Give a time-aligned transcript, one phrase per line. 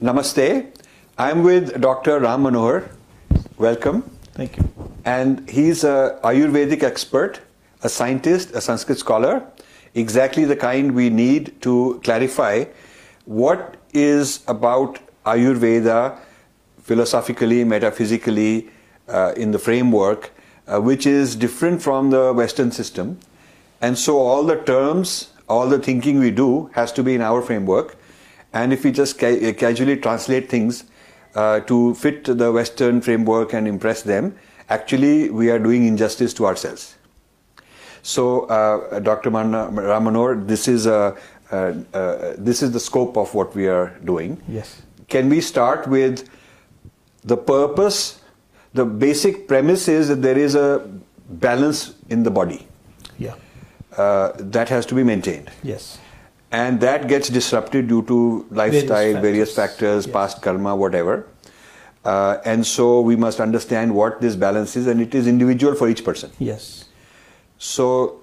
[0.00, 0.66] Namaste.
[1.16, 2.20] I'm with Dr.
[2.20, 2.86] Ram Manohar.
[3.56, 4.02] Welcome.
[4.34, 4.68] Thank you.
[5.06, 7.40] And he's a Ayurvedic expert,
[7.82, 9.42] a scientist, a Sanskrit scholar,
[9.94, 12.64] exactly the kind we need to clarify
[13.24, 16.18] what is about Ayurveda
[16.82, 18.68] philosophically, metaphysically,
[19.08, 20.30] uh, in the framework,
[20.66, 23.18] uh, which is different from the Western system.
[23.80, 27.40] And so all the terms, all the thinking we do has to be in our
[27.40, 27.96] framework.
[28.56, 30.84] And if we just ca- casually translate things
[31.34, 34.34] uh, to fit the Western framework and impress them,
[34.76, 36.94] actually we are doing injustice to ourselves.
[38.02, 38.26] So,
[38.58, 39.30] uh, Dr.
[39.30, 39.52] Man-
[39.88, 41.16] Ramanor, this is a
[41.52, 41.56] uh,
[41.94, 44.40] uh, this is the scope of what we are doing.
[44.48, 44.82] Yes.
[45.08, 46.28] Can we start with
[47.32, 48.00] the purpose?
[48.74, 50.86] The basic premise is that there is a
[51.44, 52.66] balance in the body
[53.18, 53.34] Yeah.
[53.96, 55.50] uh, that has to be maintained.
[55.62, 55.98] Yes.
[56.56, 58.18] And that gets disrupted due to
[58.50, 59.22] lifestyle, factors.
[59.22, 60.12] various factors, Yes.
[60.12, 61.16] past karma, whatever.
[62.04, 65.88] Uh, and so we must understand what this balance is, and it is individual for
[65.94, 66.30] each person.
[66.38, 66.84] Yes.
[67.58, 68.20] So,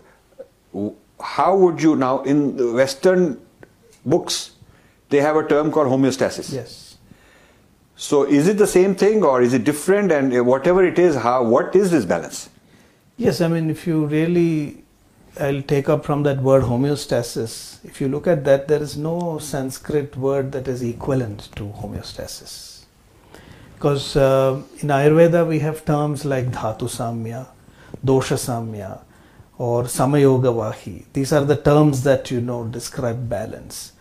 [1.34, 3.40] how would you now in the Western
[4.06, 4.40] books
[5.10, 6.54] they have a term called homeostasis?
[6.54, 6.80] Yes.
[7.96, 10.12] So, is it the same thing or is it different?
[10.12, 12.50] And whatever it is, how what is this balance?
[13.18, 13.42] Yes.
[13.42, 14.83] I mean, if you really,
[15.40, 17.84] I'll take up from that word homeostasis.
[17.84, 22.84] If you look at that, there is no Sanskrit word that is equivalent to homeostasis.
[23.74, 27.48] Because uh, in Ayurveda we have terms like dhatu samya,
[28.06, 29.00] dosha samya,
[29.58, 31.06] or samayoga vahi.
[31.14, 33.94] These are the terms that you know describe balance.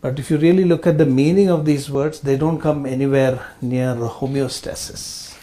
[0.00, 3.46] But if you really look at the meaning of these words, they don't come anywhere
[3.60, 5.37] near homeostasis.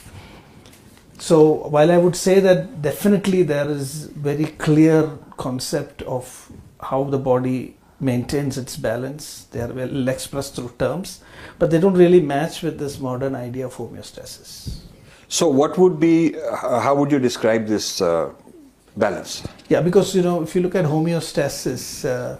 [1.26, 7.18] So while I would say that definitely there is very clear concept of how the
[7.18, 11.24] body maintains its balance, they are well expressed through terms,
[11.58, 14.82] but they don't really match with this modern idea of homeostasis.
[15.28, 18.32] So, what would be, uh, how would you describe this uh,
[18.96, 19.44] balance?
[19.68, 22.38] Yeah, because you know, if you look at homeostasis, uh,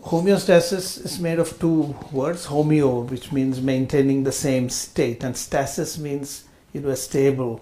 [0.00, 5.98] homeostasis is made of two words: homeo, which means maintaining the same state, and stasis
[5.98, 6.44] means
[6.80, 7.60] know a stable,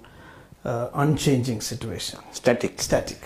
[0.65, 2.81] uh, unchanging situation, Static.
[2.81, 3.19] static.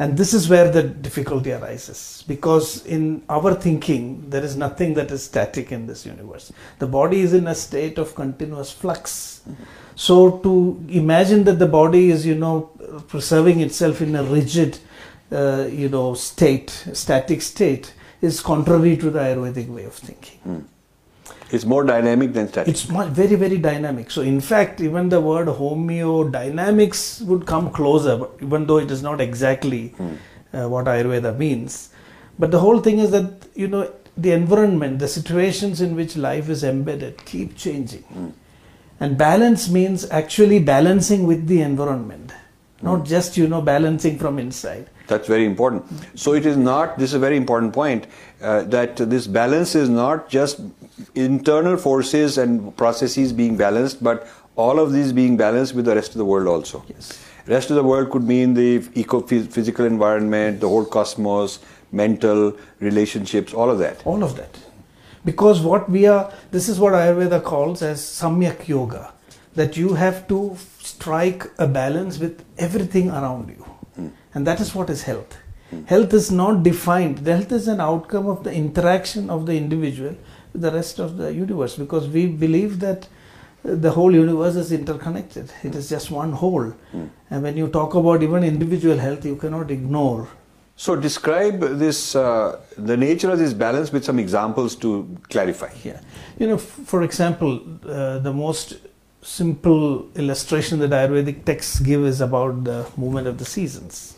[0.00, 5.10] And this is where the difficulty arises because in our thinking, there is nothing that
[5.10, 6.52] is static in this universe.
[6.78, 9.42] The body is in a state of continuous flux.
[9.96, 12.70] So, to imagine that the body is, you know,
[13.08, 14.78] preserving itself in a rigid,
[15.32, 17.92] uh, you know, state, static state,
[18.22, 20.68] is contrary to the Ayurvedic way of thinking.
[21.50, 22.68] It's more dynamic than static.
[22.72, 24.10] It's very, very dynamic.
[24.10, 29.20] So, in fact, even the word homeodynamics would come closer, even though it is not
[29.20, 29.94] exactly
[30.52, 31.90] uh, what Ayurveda means.
[32.38, 36.48] But the whole thing is that, you know, the environment, the situations in which life
[36.48, 38.34] is embedded keep changing.
[39.00, 42.32] And balance means actually balancing with the environment,
[42.82, 44.88] not just, you know, balancing from inside.
[45.06, 45.84] That's very important.
[46.14, 48.06] So it is not, this is a very important point,
[48.42, 50.60] uh, that this balance is not just
[51.14, 56.12] internal forces and processes being balanced, but all of these being balanced with the rest
[56.12, 56.84] of the world also.
[56.88, 57.24] Yes.
[57.46, 63.54] Rest of the world could mean the eco physical environment, the whole cosmos, mental relationships,
[63.54, 64.06] all of that.
[64.06, 64.58] all of that
[65.24, 69.12] because what we are this is what ayurveda calls as samyak yoga
[69.54, 70.54] that you have to
[70.98, 73.64] strike a balance with everything around you.
[74.34, 75.36] And that is what is health.
[75.86, 77.26] Health is not defined.
[77.26, 80.14] Health is an outcome of the interaction of the individual
[80.52, 83.06] with the rest of the universe because we believe that
[83.84, 85.52] the whole universe is interconnected.
[85.62, 86.72] It is just one whole.
[87.30, 90.28] And when you talk about even individual health you cannot ignore.
[90.76, 92.60] So describe this, uh,
[92.90, 94.90] the nature of this balance with some examples to
[95.28, 95.70] clarify.
[95.84, 96.00] Yeah,
[96.38, 98.76] you know, f- for example, uh, the most
[99.22, 104.14] simple illustration that Ayurvedic texts give is about the movement of the seasons.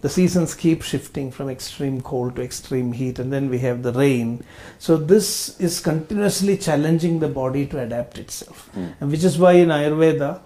[0.00, 3.92] The seasons keep shifting from extreme cold to extreme heat, and then we have the
[3.92, 4.42] rain.
[4.78, 8.70] So this is continuously challenging the body to adapt itself,
[9.00, 10.40] and which is why in Ayurveda,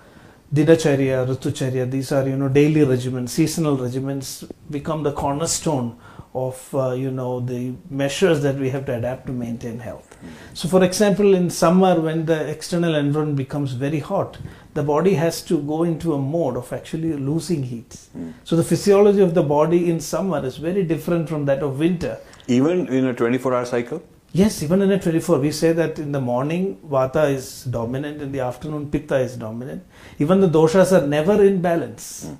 [0.52, 5.96] Dinacharya, Ritucharya, these are you know daily regimens, seasonal regimens become the cornerstone
[6.34, 10.13] of uh, you know the measures that we have to adapt to maintain health.
[10.54, 14.38] So, for example, in summer when the external environment becomes very hot,
[14.74, 17.96] the body has to go into a mode of actually losing heat.
[18.12, 18.30] Hmm.
[18.44, 22.18] So, the physiology of the body in summer is very different from that of winter.
[22.46, 24.02] Even in a 24 hour cycle?
[24.32, 28.32] Yes, even in a 24, we say that in the morning Vata is dominant, in
[28.32, 29.84] the afternoon Pitta is dominant.
[30.18, 32.26] Even the doshas are never in balance.
[32.26, 32.34] Hmm.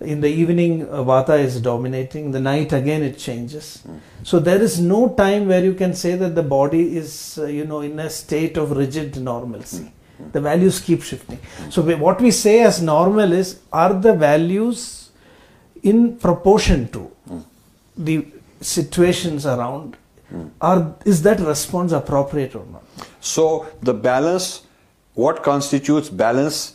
[0.00, 2.30] In the evening, uh, Vata is dominating.
[2.30, 3.82] The night again it changes.
[4.22, 7.64] So there is no time where you can say that the body is, uh, you
[7.64, 9.90] know, in a state of rigid normalcy.
[10.32, 11.38] The values keep shifting.
[11.70, 15.10] So we- what we say as normal is, are the values
[15.82, 17.10] in proportion to
[17.96, 18.26] the
[18.60, 19.96] situations around?
[20.60, 22.82] Are is that response appropriate or not?
[23.20, 24.62] So the balance,
[25.14, 26.74] what constitutes balance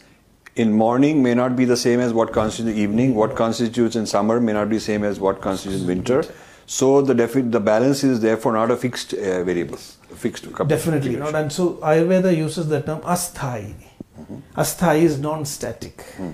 [0.55, 3.15] in morning may not be the same as what constitutes evening.
[3.15, 6.23] What constitutes in summer may not be the same as what constitutes in winter.
[6.65, 9.75] So the defi- the balance is therefore not a fixed uh, variable,
[10.11, 10.65] a fixed couple.
[10.65, 11.35] Definitely not.
[11.35, 13.73] And so Ayurveda uses the term asthai.
[14.19, 14.37] Mm-hmm.
[14.55, 15.97] Asthai is non-static.
[15.97, 16.31] Mm-hmm.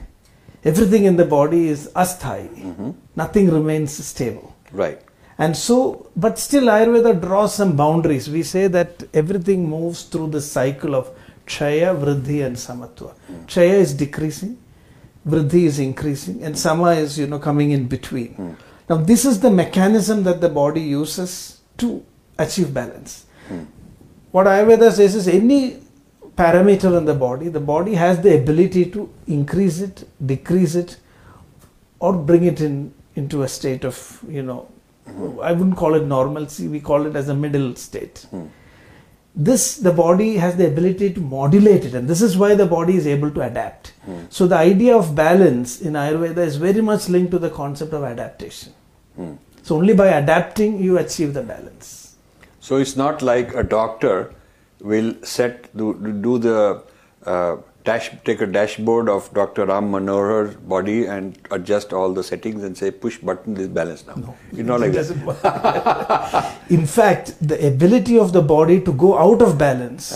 [0.65, 2.49] Everything in the body is asthai.
[2.49, 2.91] Mm-hmm.
[3.15, 4.55] Nothing remains stable.
[4.71, 5.01] Right.
[5.37, 8.29] And so, but still Ayurveda draws some boundaries.
[8.29, 11.09] We say that everything moves through the cycle of
[11.49, 13.13] Kshaya, Vriddhi and Samatva.
[13.47, 14.57] Kshaya is decreasing,
[15.27, 18.55] Vriddhi is increasing and Sama is, you know, coming in between.
[18.89, 22.05] Now this is the mechanism that the body uses to
[22.37, 23.25] achieve balance.
[24.31, 25.81] What Ayurveda says is any
[26.35, 30.97] parameter in the body, the body has the ability to increase it, decrease it,
[31.99, 33.97] or bring it in into a state of
[34.37, 34.59] you know
[35.07, 35.39] mm-hmm.
[35.41, 38.47] i wouldn't call it normalcy we call it as a middle state mm.
[39.35, 42.95] This the body has the ability to modulate it and this is why the body
[42.95, 43.93] is able to adapt.
[44.29, 48.03] So the idea of balance in ayurveda is very much linked to the concept of
[48.03, 48.73] adaptation.
[49.63, 52.15] So only by adapting you achieve the balance.
[52.59, 54.33] So it's not like a doctor
[54.81, 56.83] will set do, do the
[57.25, 57.57] uh,
[57.89, 59.65] dash take a dashboard of Dr.
[59.65, 64.15] Ram Manohar's body and adjust all the settings and say push button this balance now.
[64.15, 66.55] No, it's not like that.
[66.77, 70.11] In fact, the ability of the body to go out of balance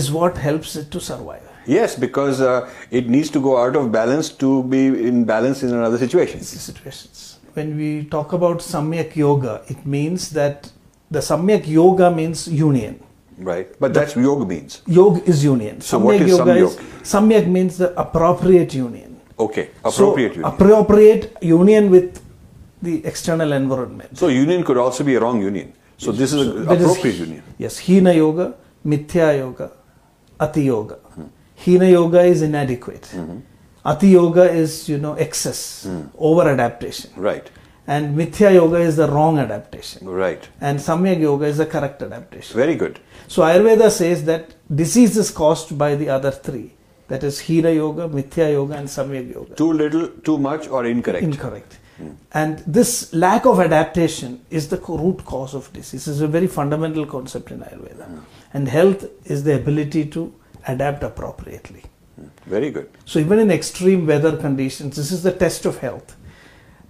[0.00, 1.46] is what helps it to survive.
[1.66, 5.72] Yes, because uh, it needs to go out of balance to be in balance in
[5.74, 6.40] another situation.
[6.40, 7.38] situations.
[7.54, 10.70] When we talk about Samyak Yoga, it means that
[11.10, 13.02] the Samyak Yoga means union.
[13.40, 13.68] Right.
[13.80, 14.82] But that's yoga means.
[14.86, 15.80] Yoga is union.
[15.80, 16.76] So what is Yoga Samyog?
[17.02, 19.20] Samyak means the appropriate union.
[19.38, 19.70] Okay.
[19.82, 20.54] Appropriate so, union.
[20.54, 22.22] Appropriate union with
[22.82, 24.16] the external environment.
[24.16, 25.72] so union could also be a wrong union.
[25.96, 27.42] So this is So an there is- appropriate union.
[27.58, 28.54] Yes, Hina Yoga,
[28.86, 29.70] Mithya Yoga,
[30.38, 30.94] Ati Yoga.
[30.94, 31.24] Hmm.
[31.56, 33.02] Hina Yoga is inadequate.
[33.14, 33.38] Mm-hmm.
[33.84, 36.02] Ati Yoga is, you know, excess, hmm.
[36.18, 37.10] over adaptation.
[37.16, 37.50] Right.
[37.86, 40.08] And Mithya Yoga is the wrong adaptation.
[40.08, 40.48] Right.
[40.60, 42.56] And Samyak Yoga is the correct adaptation.
[42.56, 43.00] Very good.
[43.30, 46.72] So Ayurveda says that disease is caused by the other three.
[47.06, 49.54] That is Hina Yoga, Mithya Yoga, and Samyak Yoga.
[49.54, 51.22] Too little, too much, or incorrect.
[51.22, 51.78] Incorrect.
[52.32, 56.06] And this lack of adaptation is the root cause of disease.
[56.06, 58.20] This is a very fundamental concept in Ayurveda.
[58.52, 60.34] And health is the ability to
[60.66, 61.84] adapt appropriately.
[62.46, 62.90] Very good.
[63.04, 66.16] So even in extreme weather conditions, this is the test of health.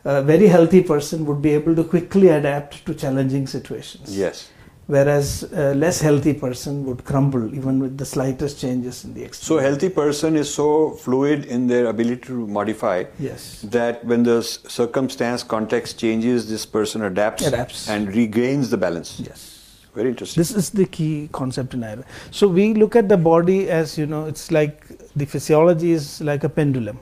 [0.05, 4.17] A very healthy person would be able to quickly adapt to challenging situations.
[4.17, 4.49] Yes.
[4.95, 9.47] Whereas a less healthy person would crumble even with the slightest changes in the external.
[9.47, 13.61] So a healthy person is so fluid in their ability to modify Yes.
[13.71, 17.89] that when the circumstance context changes, this person adapts, Adapts.
[17.89, 19.21] and regains the balance.
[19.25, 19.47] Yes.
[19.95, 20.41] Very interesting.
[20.41, 22.05] This is the key concept in Ayurveda.
[22.33, 24.85] So we look at the body as you know, it's like
[25.15, 26.99] the physiology is like a pendulum.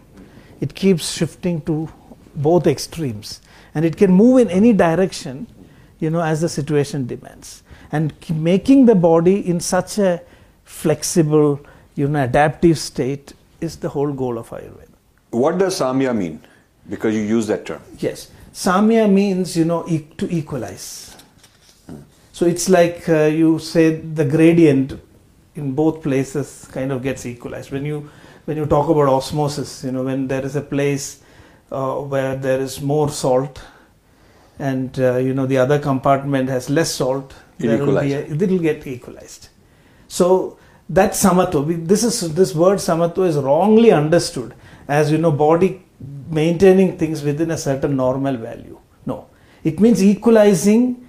[0.60, 1.88] It keeps shifting to
[2.34, 3.40] both extremes,
[3.74, 5.46] and it can move in any direction,
[6.00, 7.62] you know, as the situation demands.
[7.92, 10.20] And making the body in such a
[10.64, 11.60] flexible,
[11.94, 14.88] you know, adaptive state is the whole goal of Ayurveda.
[15.30, 16.40] what does samya mean?
[16.88, 17.80] Because you use that term.
[17.98, 21.16] Yes, samya means you know e- to equalize.
[22.32, 24.92] So it's like uh, you say the gradient
[25.56, 27.70] in both places kind of gets equalized.
[27.72, 28.08] When you
[28.46, 31.20] when you talk about osmosis, you know when there is a place
[31.72, 33.60] uh, where there is more salt,
[34.58, 38.38] and uh, you know the other compartment has less salt, It will be a, it
[38.38, 39.48] will get equalized.
[40.06, 44.54] So that samatva, this is this word samatva is wrongly understood
[44.86, 45.82] as you know body
[46.30, 48.78] maintaining things within a certain normal value.
[49.06, 49.26] No,
[49.64, 51.08] it means equalizing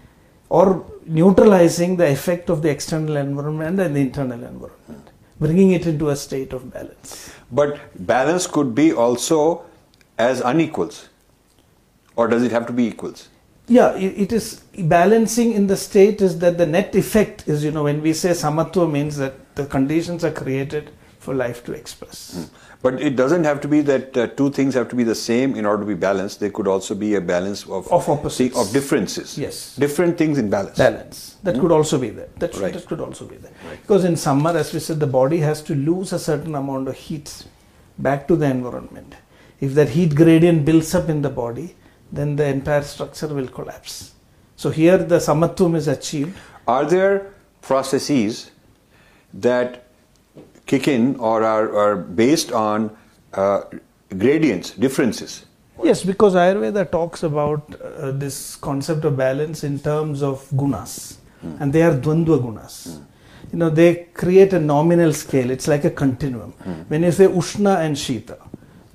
[0.50, 6.10] or neutralizing the effect of the external environment and the internal environment, bringing it into
[6.10, 7.34] a state of balance.
[7.52, 9.66] But balance could be also
[10.18, 11.10] as unequals.
[12.16, 13.30] Or does it have to be equals?
[13.70, 17.84] Yeah, it, is balancing in the state is that the net effect is you know
[17.84, 22.50] when we say samatva means that the conditions are created for life to express.
[22.82, 25.56] But it doesn't have to be that uh, two things have to be the same
[25.56, 26.40] in order to be balanced.
[26.40, 28.58] There could also be a balance of Of opposites.
[28.58, 29.38] of differences.
[29.38, 29.76] Yes.
[29.76, 30.78] Different things in balance.
[30.78, 32.74] balance that could also be there that, Right.
[32.74, 33.82] that could also be there Right.
[33.82, 36.96] because in summer as we said the body has to lose a certain amount of
[36.96, 37.46] heat
[37.98, 39.16] back to the environment
[39.62, 41.76] if that heat gradient builds up in the body,
[42.12, 44.14] then the entire structure will collapse.
[44.56, 46.38] So here the samatvam is achieved.
[46.68, 48.52] Are there processes
[49.34, 49.86] that
[50.66, 52.96] kick in or are, are based on
[53.34, 53.62] uh,
[54.18, 55.46] gradients, differences?
[55.84, 61.56] Yes, because Ayurveda talks about uh, this concept of balance in terms of gunas, Hmm.
[61.62, 63.00] and they are dvandva gunas.
[63.54, 65.50] You know, they create a nominal scale.
[65.50, 66.52] It's like a continuum.
[66.64, 66.72] Hmm.
[66.90, 68.38] When you say Ushna and Shita,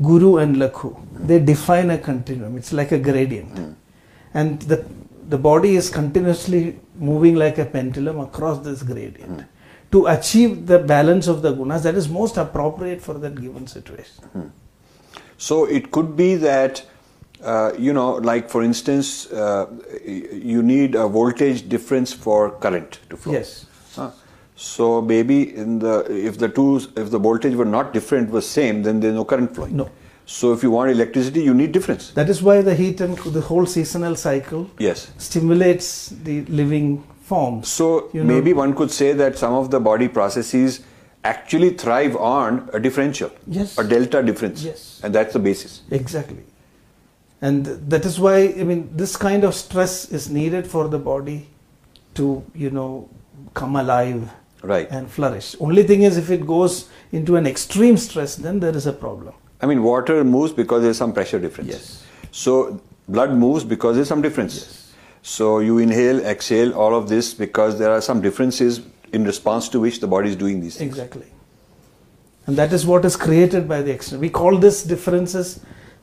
[0.03, 0.97] Guru and Laghu,
[1.27, 2.57] they define a continuum.
[2.57, 3.73] It's like a gradient, Hmm.
[4.35, 4.85] and the
[5.29, 9.41] the body is continuously moving like a pendulum across this gradient.
[9.41, 9.47] Hmm.
[9.93, 14.51] To achieve the balance of the gunas that is most appropriate for that given situation.
[15.39, 16.83] So it could be that,
[17.43, 19.67] uh, you know, like for instance, uh,
[20.05, 23.33] you need a voltage difference for current to flow.
[23.35, 23.67] Yes.
[24.57, 28.83] So maybe in the if the two if the voltage were not different was same,
[28.83, 29.77] then there's no current flowing.
[29.77, 29.91] No.
[30.27, 32.11] So if you want electricity, you need difference.
[32.13, 35.11] That is why the heat and the whole seasonal cycle Yes.
[35.19, 37.69] stimulates the living forms.
[37.69, 40.81] So You know- maybe one could say that some of the body processes
[41.25, 43.77] actually thrive on a differential, Yes.
[43.79, 45.01] a delta difference, Yes.
[45.03, 45.81] and that's the basis.
[45.91, 46.43] Exactly.
[47.43, 51.49] And that is why, I mean, this kind of stress is needed for the body
[52.15, 53.09] to, you know,
[53.53, 54.31] come alive
[54.64, 54.90] Right.
[54.90, 55.54] and flourish.
[55.61, 59.35] Only thing is, if it goes into an extreme stress, then there is a problem.
[59.61, 61.71] I mean, water moves because there's some pressure difference.
[61.71, 62.04] Yes.
[62.33, 64.56] So blood moves because there's some difference.
[64.56, 64.92] Yes.
[65.23, 68.80] So you inhale, exhale, all of this because there are some differences
[69.12, 70.90] in response to which the body is doing these things.
[70.90, 71.26] Exactly.
[72.47, 74.21] And that is what is created by the external.
[74.21, 75.61] We call this differences,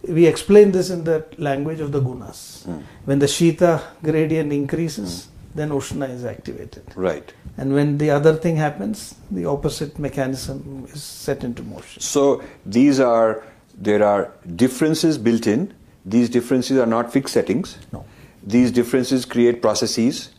[0.08, 2.64] we explain this in the language of the gunas.
[2.64, 2.80] Hmm.
[3.06, 6.84] When the Shita gradient increases, then Ushna is activated.
[6.96, 7.34] Right.
[7.58, 12.02] And when the other thing happens, the opposite mechanism is set into motion.
[12.02, 13.44] So these are
[13.76, 15.74] there are differences built in.
[16.06, 17.78] These differences are not fixed settings.
[17.92, 18.06] No.
[18.44, 20.32] These differences create processes,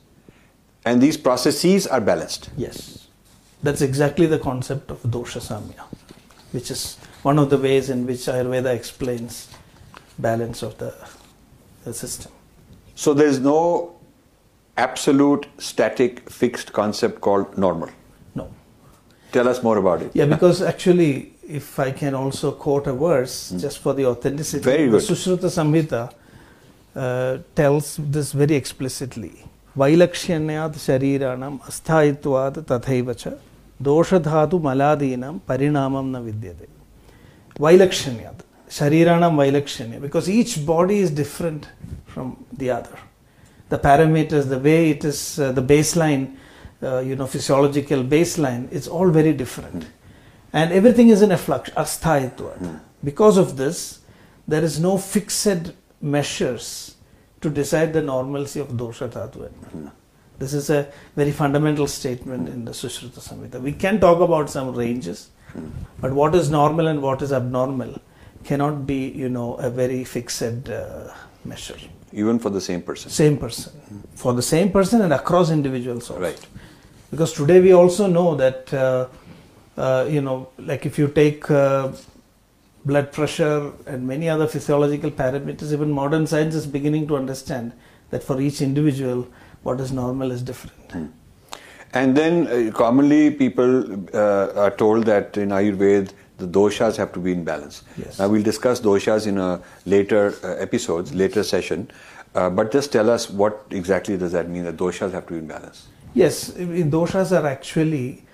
[0.84, 2.50] and these processes are balanced.
[2.56, 3.08] Yes.
[3.62, 5.84] That's exactly the concept of dosha samya,
[6.50, 9.48] which is one of the ways in which Ayurveda explains
[10.18, 10.94] balance of the,
[11.84, 12.32] the system.
[12.96, 13.94] So there is no
[14.76, 17.90] absolute static fixed concept called normal?
[18.34, 18.52] No.
[19.32, 20.10] Tell us more about it.
[20.14, 23.58] Yeah, because actually, if I can also quote a verse hmm.
[23.58, 25.00] just for the authenticity, very good.
[25.00, 26.12] the Sushruta Samhita
[26.96, 29.44] uh, tells this very explicitly.
[29.76, 33.38] Vailakshanyat shariranam asthayitvat tathayvacha
[33.82, 36.68] doshadhatu maladinam parimanam na vidyate.
[37.58, 38.40] Vailakshanyat.
[38.68, 40.00] Shariranam vailakshanyat.
[40.00, 41.68] Because each body is different
[42.06, 42.98] from the other
[43.72, 46.24] the parameters the way it is uh, the baseline
[46.82, 49.86] uh, you know physiological baseline it's all very different.
[50.52, 54.00] And everything is in a flux asthayitva because of this
[54.46, 56.96] there is no fixed measures
[57.40, 59.06] to decide the normalcy of dosha
[59.46, 59.92] and mana.
[60.38, 60.80] this is a
[61.16, 63.62] very fundamental statement in the sushruta samhita.
[63.70, 65.30] We can talk about some ranges
[66.02, 67.98] but what is normal and what is abnormal
[68.44, 71.14] cannot be you know a very fixed uh,
[71.46, 71.80] measure
[72.12, 73.10] Even for the same person.
[73.10, 73.72] same person
[74.14, 76.46] for the same person and across individuals also Right.
[77.10, 79.06] because today we also know that uh,
[79.76, 81.90] uh, you know like if you take uh,
[82.84, 87.72] blood pressure and many other physiological parameters even modern science is beginning to understand
[88.10, 89.26] that for each individual
[89.62, 91.12] what is normal is different
[91.94, 93.72] And then uh, commonly people
[94.14, 97.82] uh, are told that in Ayurveda the doshas have to be in balance.
[97.96, 98.18] Yes.
[98.18, 101.90] Now we'll discuss doshas in a later uh, episodes, later session.
[102.34, 105.38] Uh, but just tell us what exactly does that mean that doshas have to be
[105.38, 105.88] in balance?
[106.14, 108.24] Yes, doshas are actually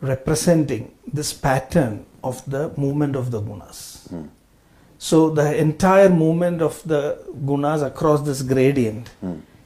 [0.00, 4.08] representing this pattern of the movement of the gunas.
[4.98, 9.10] So the entire movement of the gunas across this gradient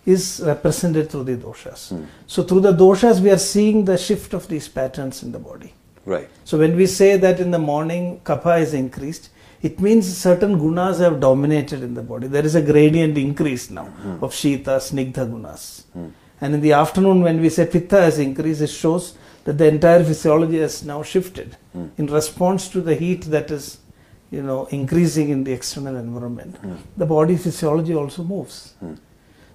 [0.06, 1.82] is represented through the doshas.
[2.26, 5.72] So through the doshas, we are seeing the shift of these patterns in the body.
[6.04, 6.28] Right.
[6.44, 9.30] So when we say that in the morning kapha is increased,
[9.62, 12.26] it means certain gunas have dominated in the body.
[12.26, 14.24] There is a gradient increase now hmm.
[14.24, 15.84] of shita, snigdha gunas.
[15.92, 16.08] Hmm.
[16.40, 20.02] And in the afternoon, when we say pitta has increased, it shows that the entire
[20.02, 21.88] physiology has now shifted hmm.
[21.98, 23.78] in response to the heat that is,
[24.30, 26.56] you know, increasing in the external environment.
[26.96, 28.74] The body physiology also moves.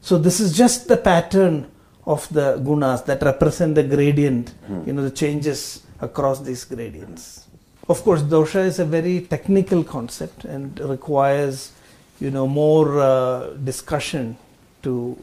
[0.01, 1.71] So this is just the pattern
[2.05, 4.53] of the gunas that represent the gradient,
[4.85, 7.47] you know, the changes across these gradients.
[7.87, 11.71] Of course, dosha is a very technical concept and requires,
[12.19, 14.37] you know, more uh, discussion
[14.83, 15.17] to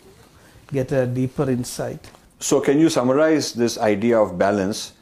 [0.73, 2.11] get a deeper insight.
[2.41, 4.93] So can you summarize this idea of balance?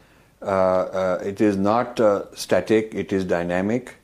[0.43, 3.97] Uh, uh, it is not uh, static; it is dynamic.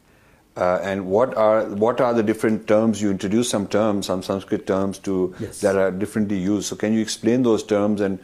[0.57, 4.67] Uh, and what are what are the different terms you introduce some terms some sanskrit
[4.67, 5.61] terms to Yes.
[5.61, 8.19] that are differently used so can you explain those terms and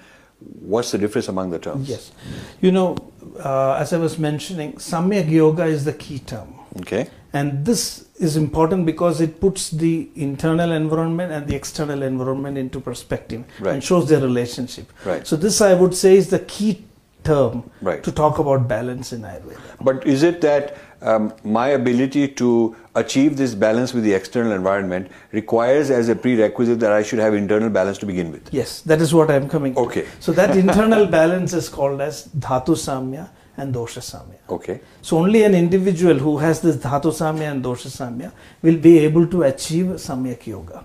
[0.60, 2.12] what's the difference among the terms Yes.
[2.60, 2.96] You know,
[3.44, 6.48] uh, as I was mentioning, Samyak Yoga is the key term.
[6.80, 12.58] okay And this is important because it puts the internal environment and the external environment
[12.58, 13.72] into perspective Right.
[13.74, 14.86] and shows their relationship.
[15.10, 15.26] Right.
[15.26, 16.84] So, this I would say is the key
[17.24, 18.02] term Right.
[18.02, 19.60] to talk about balance in Ayurveda.
[19.80, 25.10] But is it that um, my ability to achieve this balance with the external environment
[25.32, 28.52] requires as a prerequisite that I should have internal balance to begin with?
[28.52, 29.80] Yes, that is what I am coming to.
[29.80, 30.06] Okay.
[30.20, 34.38] So, that internal balance is called as Dhatu Samya and Dosha Samya.
[34.48, 34.80] Okay.
[35.02, 39.26] So only an individual who has this Dhatu Samya and Dosha Samya will be able
[39.26, 40.84] to achieve Samyak Yoga.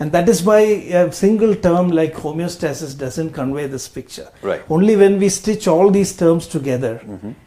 [0.00, 4.28] And that is why a single term like homeostasis doesn't convey this picture.
[4.42, 4.62] Right.
[4.68, 7.00] Only when we stitch all these terms together.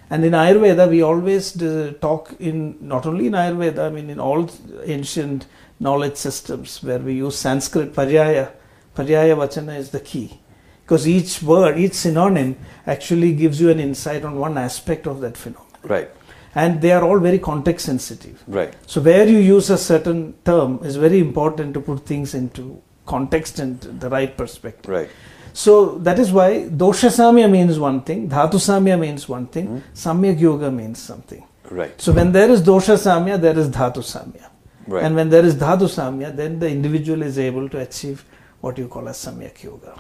[0.10, 4.20] And in Ayurveda, we always uh, talk in, not only in Ayurveda, I mean in
[4.20, 4.50] all
[4.86, 5.46] ancient
[5.80, 8.52] knowledge systems where we use Sanskrit, Paryaya.
[8.96, 10.40] Paryaya Vachana is the key.
[10.84, 15.36] Because each word, each synonym actually gives you an insight on one aspect of that
[15.36, 15.68] phenomenon.
[15.84, 16.10] Right.
[16.56, 18.44] And they are all very context sensitive.
[18.48, 18.74] Right.
[18.88, 23.60] So where you use a certain term is very important to put things into context
[23.60, 24.90] and the right perspective.
[24.90, 25.10] Right.
[25.54, 29.78] So that is why dosha samya means one thing, dhatu samya means one thing, hmm.
[29.94, 31.44] samyak yoga means something.
[31.72, 32.00] Right.
[32.00, 34.50] So when there is dosha samya, there is dhatu samya.
[34.88, 35.04] Right.
[35.04, 38.24] And when there is dhatu samya, then the individual is able to achieve
[38.62, 40.00] what you call as samyak yoga.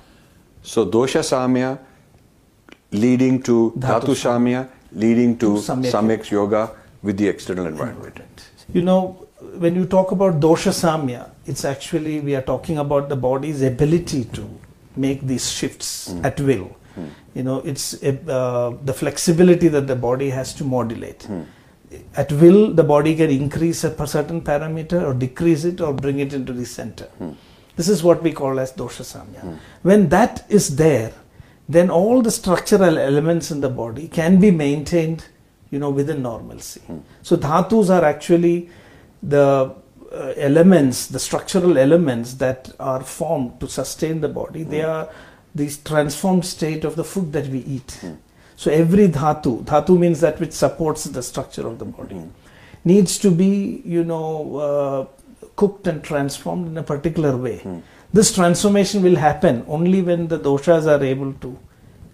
[0.61, 1.79] So dosha samya
[2.91, 4.69] leading to Dhatu dhatu samya
[5.03, 6.63] leading to To samyak samyak yoga
[7.03, 8.19] with the external environment.
[8.73, 9.27] You know,
[9.63, 14.25] when you talk about dosha samya, it's actually we are talking about the body's ability
[14.37, 14.47] to
[14.95, 16.25] make these shifts hmm.
[16.25, 16.65] at will.
[16.95, 17.05] Hmm.
[17.35, 21.23] You know, it's uh, the flexibility that the body has to modulate.
[21.23, 21.43] Hmm.
[22.15, 26.33] At will, the body can increase a certain parameter or decrease it or bring it
[26.33, 27.07] into the center.
[27.77, 29.57] This is what we call as dosha samya.
[29.83, 31.13] When that is there,
[31.69, 35.25] then all the structural elements in the body can be maintained,
[35.69, 36.79] you know, within normalcy.
[36.81, 36.99] Hmm.
[37.21, 38.69] So dhatus are actually
[39.21, 39.73] the
[40.11, 44.63] uh, elements, the structural elements that are formed to sustain the body.
[44.63, 44.89] They hmm.
[44.89, 45.09] are
[45.53, 47.97] this transformed state of the food that we eat.
[47.99, 48.13] Hmm.
[48.55, 52.21] So every dhatu, dhatu means that which supports the structure of the body,
[52.85, 57.61] needs to be, you know, uh, cooked and transformed in a particular way.
[58.13, 61.59] This transformation will happen only when the doshas are able to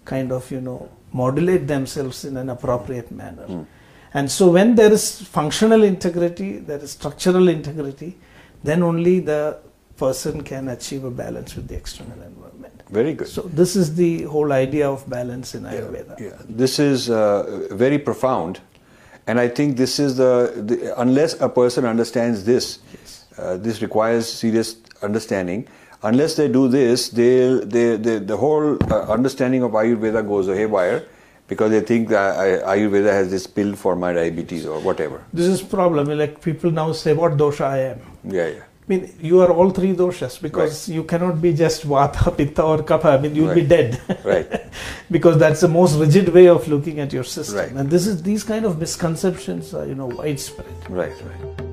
[0.04, 3.66] kind of, you know, modulate themselves in an appropriate manner.
[4.12, 8.16] And so when there is functional integrity, there is structural integrity,
[8.62, 9.58] then only the
[9.96, 12.82] person can achieve a balance with the external environment.
[12.90, 13.28] Very good.
[13.28, 16.18] So this is the whole idea of balance in Ayurveda.
[16.18, 18.60] Yeah, this is uh, very profound,
[19.26, 22.80] and I think this is the, the unless a person understands this,
[23.38, 25.66] uh, this requires serious understanding.
[26.04, 31.06] Unless they do this, they, they, they the whole uh, understanding of Ayurveda goes haywire
[31.48, 35.24] because they think that Ayurveda has this pill for my diabetes or whatever.
[35.32, 36.06] This is problem.
[36.18, 38.00] Like people now say, what dosha I am.
[38.24, 38.62] Yeah, yeah.
[38.86, 42.78] I mean, you are all three doshas because you cannot be just vata, pitta, or
[42.82, 43.18] kapha.
[43.18, 43.98] I mean, you'll be dead.
[44.22, 44.46] Right.
[45.10, 47.56] because that's the most rigid way of looking at your system.
[47.56, 47.70] Right.
[47.70, 50.66] And this is these kind of misconceptions are, you know, widespread.
[50.90, 51.63] Right, right.